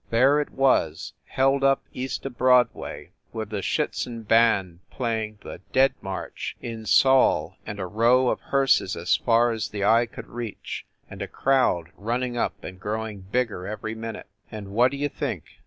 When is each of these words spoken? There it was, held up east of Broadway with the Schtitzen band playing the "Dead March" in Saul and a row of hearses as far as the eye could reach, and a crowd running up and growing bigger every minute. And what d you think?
There 0.09 0.41
it 0.41 0.49
was, 0.49 1.13
held 1.25 1.63
up 1.63 1.83
east 1.93 2.25
of 2.25 2.35
Broadway 2.35 3.11
with 3.33 3.51
the 3.51 3.61
Schtitzen 3.61 4.23
band 4.23 4.79
playing 4.89 5.37
the 5.43 5.61
"Dead 5.73 5.93
March" 6.01 6.57
in 6.59 6.87
Saul 6.87 7.55
and 7.67 7.79
a 7.79 7.85
row 7.85 8.29
of 8.29 8.39
hearses 8.39 8.95
as 8.95 9.15
far 9.15 9.51
as 9.51 9.67
the 9.69 9.85
eye 9.85 10.07
could 10.07 10.25
reach, 10.25 10.87
and 11.07 11.21
a 11.21 11.27
crowd 11.27 11.91
running 11.95 12.35
up 12.35 12.63
and 12.63 12.79
growing 12.79 13.19
bigger 13.31 13.67
every 13.67 13.93
minute. 13.93 14.25
And 14.49 14.69
what 14.69 14.89
d 14.89 14.97
you 14.97 15.07
think? 15.07 15.43